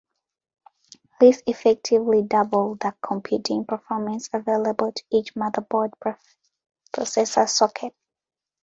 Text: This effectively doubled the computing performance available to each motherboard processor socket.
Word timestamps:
This 1.19 1.43
effectively 1.45 2.23
doubled 2.23 2.79
the 2.79 2.95
computing 3.03 3.65
performance 3.65 4.31
available 4.33 4.91
to 4.91 5.03
each 5.11 5.35
motherboard 5.35 5.91
processor 6.91 7.47
socket. 7.47 7.93